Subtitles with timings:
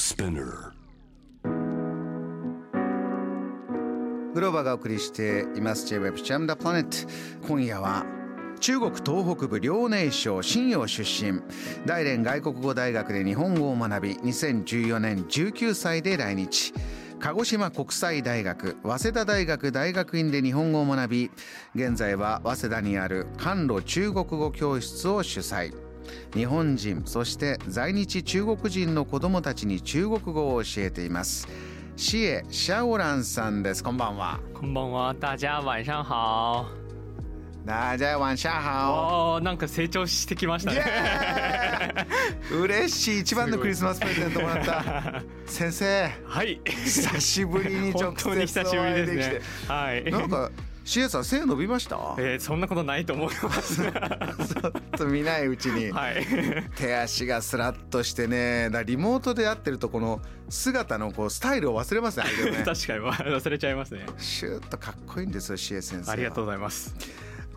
[0.00, 0.72] Spinner.
[4.32, 5.86] グローバがお送りしています。
[5.86, 8.06] J-Web ジャムダプラネット今夜は
[8.60, 11.42] 中国東北部遼寧省信陽出身。
[11.84, 16.72] 大連外国語大学で日本語を学び2014年19歳で来日。
[17.20, 21.30] 鹿児島国際大学早稲田大学大学院で日本語を学び
[21.74, 25.89] 現在は早稲田にある甘露中国語教室を主催。
[26.34, 31.48] 日本人そして在日中国人の子どもたちに中国語を教えています。
[31.96, 33.84] シエ・シャオランさんです。
[33.84, 34.40] こんばんは。
[34.54, 36.64] こんばんは、大家晚上好。
[37.64, 42.06] 大家晚上好なんか成長してきましたイね。
[42.50, 43.20] 嬉しい。
[43.20, 45.22] 一番のクリスマスプレゼントもらった。
[45.44, 46.10] 先生。
[46.24, 46.60] はい。
[46.64, 49.40] 久しぶりに直接久しぶりですお会いできてね。
[49.68, 50.04] はい。
[50.10, 50.50] なんか
[50.90, 51.96] シエさん背伸びました？
[52.18, 53.76] えーそんなことないと思います。
[53.80, 56.26] ちょっと見ないうちにはい。
[56.74, 64.04] 手足がスラッとしてねリモートで会ってるとこの姿のこうスタイルを忘れますねね 確かに 忘れちゃいますね。
[64.18, 66.92] シューッとかっこいいんですよシエ先生はありがとうございます。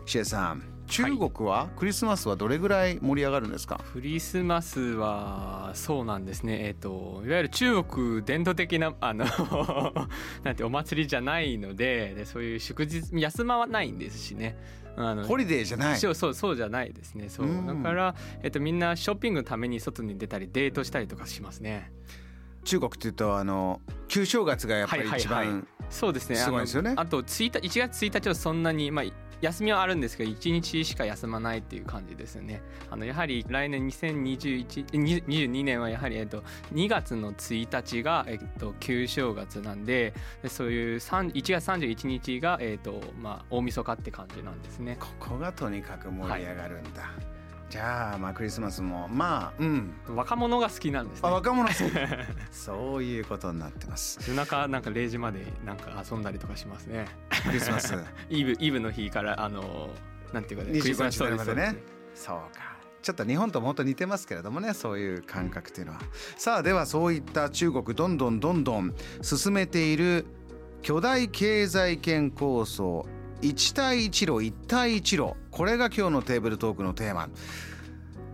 [0.06, 3.80] シエさん中国はクリスマスはどれぐらい盛り上がるんですか？
[3.92, 6.66] クリスマスはそうなんですね。
[6.66, 9.24] えっ、といわゆる中国伝統的なあの
[10.44, 14.56] なんてお祭りじゃないので、でそういう祝日休まはないんですしね。
[14.96, 15.98] あのホリデーじゃない？
[15.98, 17.28] そうそうそうじゃないですね。
[17.28, 17.46] そう。
[17.46, 17.66] うん。
[17.66, 21.90] だから、えっと、みんなショッピングのために外に出たりデートしたりとかしますね。
[22.64, 26.36] 中国っていうとあの旧正月がやっぱり一番そうですね。
[26.36, 26.94] すごいですよね。
[26.96, 29.04] あと1日1月1日はそんなに、まあ、
[29.40, 32.62] 休みはあるんですけど1日しか休まないっていう感じですよね。
[32.90, 44.96] あのやはり来年202122年はやはり、えっと、2月の1日が、えっと、旧正月なんででそういう3 1月31日が、えっとまあ、大晦日って感じなんですね。
[45.00, 47.10] ここがとにかく盛り上がるんだ、
[47.70, 49.94] じゃあまあクリスマスもまあうん。
[50.08, 51.28] 若者が好きなんですね。
[51.28, 51.78] あ若者好き。
[52.52, 54.18] そういうことになってます。
[54.28, 57.06] 夜中なんか0時までなんか遊んだりとかしますね。
[57.46, 57.94] クリスマス。
[58.30, 59.90] イブイブの日からあの
[60.32, 61.44] なんていうかねクリス25マス日までね。
[61.44, 62.24] そうです。
[62.24, 62.74] そうか。
[63.02, 66.00] ちょっと日本とも本当似てますけれどもねそういう感覚っていうのは。
[66.38, 70.24] さあではそういった中国どんどんどんどん進めている
[70.80, 73.06] 巨大経済圏構想
[73.42, 75.34] 一帯一路一帯一路。
[75.50, 77.28] これが今日のテーブルトークのテーマ。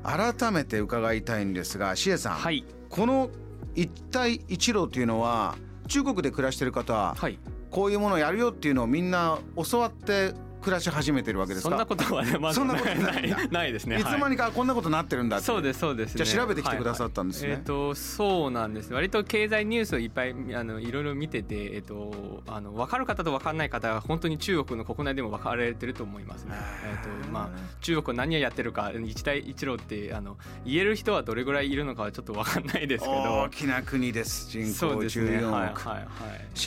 [0.02, 2.64] 改めて伺いたいんですがシエさん、はい。
[2.88, 3.30] この
[3.74, 5.56] 一帯一路っていうのは
[5.88, 7.38] 中国で暮らしてる方ははい。
[7.70, 9.38] こういうものをやるよっていうのをみんな
[9.70, 11.70] 教わって暮らし始めてるわけですか？
[11.70, 13.98] そんなことはねまずそんなことない ないですね。
[13.98, 16.24] いつの間ににかこんなことになってるんだってそうですそうです、ね。
[16.24, 18.92] じゃあ調べてきてくださったんですねはいはいえっ、とそうなんです。
[18.92, 26.54] 割と経済ニュースをいっぱいあのいろいろ見ててえっ、とあの分かる方と分かんない方は本当に中国の国内でも分かれてると思いますね。
[26.84, 33.20] えっ、とまあ中国何をやってるか一帯一路ってあの言える人はどれぐらいいるのかはちょっと分かんないですけど。
[33.20, 35.38] 大きな国です人口そうですね。
[35.38, 36.04] 14億、はいはい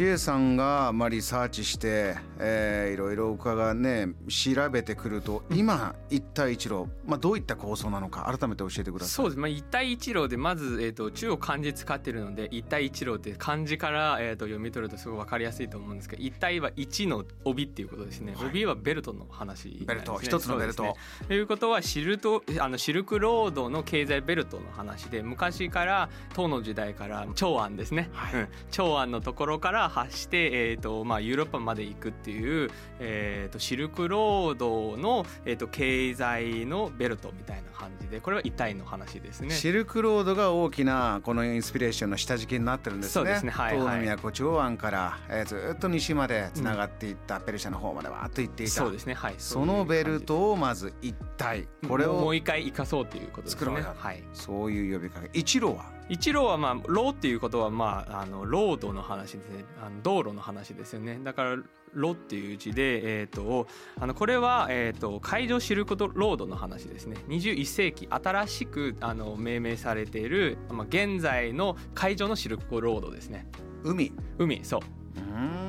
[0.07, 0.19] はい。
[0.19, 9.09] さんがまあリサーチして、えーいろいろ伺うね調べてくると今一帯一路、まあ、どういった構想なのか改めて教えてください。
[9.09, 20.83] そうです、まあ、一帯一路でまず、えー、と中国漢字使ってるので一帯一路って漢字から、えー、と読み取るとすごい分かりやすいと思うんですけど一帯は一の帯っていうことですね、帯はベルトの話ね、ベルト一つのベルト。
[20.83, 20.93] ね
[21.27, 28.33] ということはシルトあのシルクロードの経済ベルトの話で昔から唐の時代から長安ですね、はい。
[28.35, 28.47] うん。
[28.71, 32.69] 長安のところから発して、えーとまあ、ヨーロッパまで行くっていう、
[32.99, 39.49] えー、とシルクロードの、えー、と経済のベルトみたいな感じでこれは一帯の話ですね。
[39.51, 43.13] シルクロードが大きなこのインスピレーションの下敷きになってるんですね。
[43.13, 43.51] そうですね。
[43.51, 44.05] はい唐はい。
[44.05, 48.71] の都長安から、えーずっと西までつながっていった、ペルシャの方までわーっと行っていた。
[48.71, 49.13] そうですね。
[49.13, 49.35] はい。
[49.37, 53.59] そのベルトをまず一体これをもう一回生かそうということですね。
[53.59, 53.93] 作ろうよ。
[53.97, 54.23] はい。
[54.33, 55.29] そういう呼びかけ。
[55.33, 55.92] 一路は？
[56.09, 59.65] 一路はまあローっていうことはまああのロードの話ですね。
[59.81, 61.19] あの道路の話ですよね。
[61.23, 61.57] だから
[61.93, 63.67] ロっていう字でえっ、と
[63.99, 67.17] あのこれはえっ、と海上シルクロードの話ですね。
[67.29, 73.47] 21世紀新しくあの命名されているまあ現在の海上のシルクロードですね。
[73.83, 74.11] 海。
[74.37, 74.81] 海そう。
[75.15, 75.62] うーん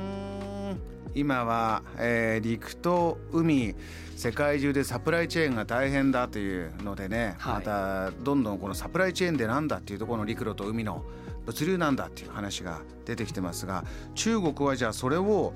[1.15, 3.75] 今は、えー陸と海
[4.15, 7.53] 世界中でサプライチェーンが大変だというのでね、はい。
[7.55, 11.03] またどんどんこのサプライチェーンでなんだっていうところの陸路と海の
[11.45, 13.83] 物流なんだっていう話が出てきてますが
[14.15, 15.53] 中国はじゃあそれを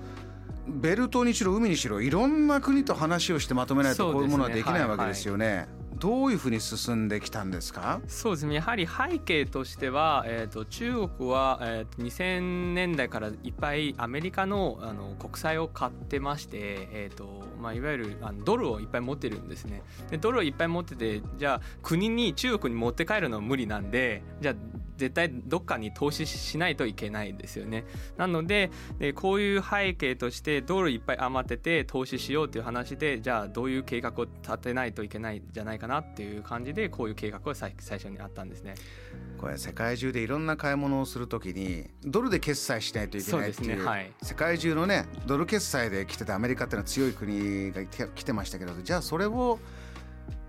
[0.67, 5.67] ベルトにしろ海にしろいろんな国と話をしてまとめないとこういうものはできないわけですよね。
[5.97, 8.01] どういうふうに進んできたんですか？
[8.07, 8.55] そうですね。
[8.55, 16.57] やはり背景としては、えー、と中国は、えー、と2000年代からいっぱいアメリカのあの国債を買ってまして、
[16.91, 19.81] えーとまあ、いわゆるあのドルをいっぱい持ってるんですね。
[20.09, 24.55] でドルをいっぱい持っててじゃあ国に中国に持って帰るのは無理なんでじゃあ
[24.99, 27.85] 絶対どっかに投資しないといけないですよね。
[28.17, 28.69] なので
[28.99, 38.75] でこういう背景としてドルいっぱい余ってて投資しようっていう話でじゃあどういう計画を立てないといけないんじゃないかなっていう感じでこういう計画が最初にあったんですね。
[39.37, 49.59] これ世界中でいろんな買い物をするときにドルで決済しないといけないっていう、ねはい、世界中のねドル決済で来てたアメリカっていうのは強い国が来てましたけどじゃあそれを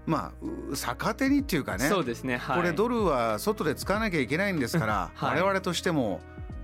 [0.07, 0.33] ま
[0.73, 1.89] あ逆手にっていうかね。
[1.89, 6.21] そうですね、はい、これドルは外で使わなきゃいけないんですから、 はい、我々としても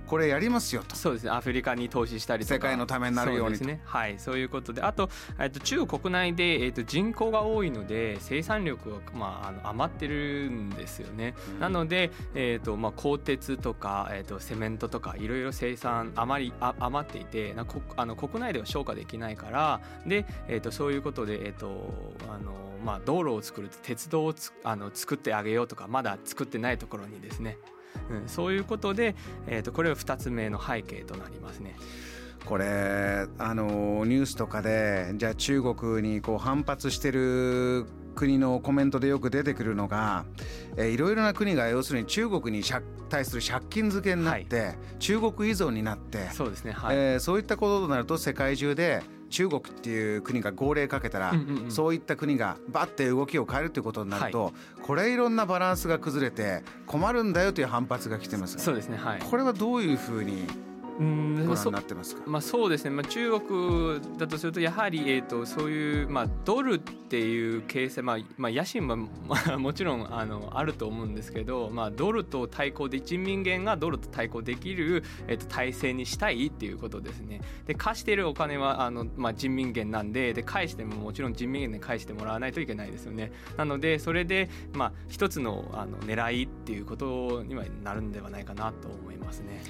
[0.07, 0.95] これやりますよと。
[0.95, 1.31] そうですね。
[1.31, 2.55] アフリカに投資したりとか。
[2.55, 3.81] 世界のためになるようにね。
[3.85, 4.17] はい。
[4.19, 4.81] そういうことで。
[4.81, 5.09] あと,、
[5.39, 21.93] えっと中国国内で、えっと人口が多いので生産力が、まあ、あの余ってるんですよね、うん、なので、えっとまあ、鋼鉄とか、えっとセメントとかいろいろ生産あまりあ余っていてなこあの国内では消化できないからで、えっとそういうことで、えっと
[22.29, 27.57] あのまあ、道路を作る鉄道をつあの作ってあげようとかまだ作ってないところにですね
[28.09, 29.15] うん、そういうことで、
[29.47, 31.75] えーと、これは2つ目の背景となりますね。
[32.45, 37.85] これあのニュースとかでじゃあ中国にこう反発してる
[38.15, 40.25] 国のコメントでよく出てくるのが、
[40.77, 42.63] えー、いろいろな国が要するに中国に
[43.09, 51.33] 対する借金付けになって、はい、中国依存になってそうですね、はい、えー、そういったこととなると世界中で中国っていう国が号令かけたら、
[51.69, 58.57] そういった国がバッて動きを変えるということになると、はい、これいろんなバランスが崩れて困るんだよという反発が来てます。
[58.59, 60.47] そうですね、はい、これはどういうふうに
[60.99, 69.09] うんご覧になってますか、まあ、そうですね、まあ、中国だとするとやはり、えーと、そういう、まあ、ドルっていう形成、まあまあ、野心は、ま
[69.53, 77.41] あ、もちろんあのあると思うんですけど、まあ、ドルと対抗で人民元がドルと対抗できる、えーと、体制にしたいっていうことですね。
[77.65, 83.31] で貸しているお金はあの、まあ、人民元なんでで返してももちろん人民元で返してもらわないといけないですよね。
[83.55, 89.61] なのでそれで、まあ、一つのあの狙いっていうことにはなるんではないかなと思いますね。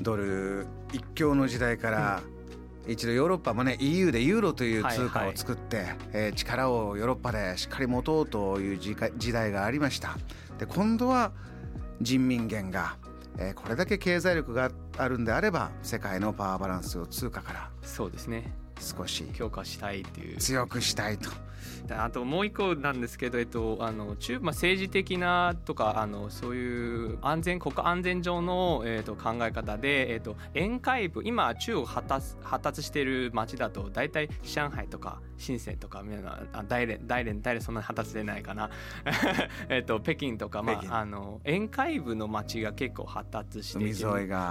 [0.00, 2.22] ドル一強の時代から、
[2.86, 10.18] 一度ヨーロッパもね EU でユーロという通貨を作って、えー、力をヨーロッパでしっかり持とうという時代がありました。
[10.58, 11.32] で今度は
[12.00, 12.96] 人民元が、
[13.38, 18.52] えー、これだけ経済力があるんであれば世界のパワーバランスを通貨からそうですね。
[18.80, 20.36] 少し強化したいっていう。
[20.38, 21.30] 強くしたいと
[21.90, 36.02] あともう一個なんですけど、えっと、あの中まあ、政治的なとかあのそういう安全国家安全上の、えっと、考え方で、えっと、沿海部今中国発達発達している町だと大体上海とか深センとか
[36.68, 38.70] 大連大連大連そんなに発達してないかな。
[39.68, 43.94] えっと北京とか、まあ、あの沿海部の町が結構発達していて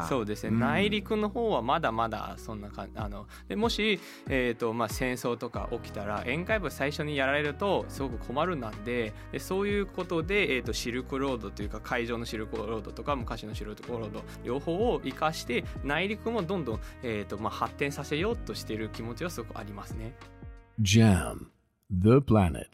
[0.07, 20.16] そうですね、うん、内陸の方はまだまだそんな感じあのでもし、えっとまあ、戦争とか起きたら沿海部最初にやられるとすごく困るなんででそういうことで、えーと、シルクロードというか海上のシルクロードとか昔のシルクロード両方を生かして内陸もどんどん、えーとまあ、発展させようとしている気持ちはすごくありますね。
[20.82, 21.48] JAM
[21.92, 22.66] The Planet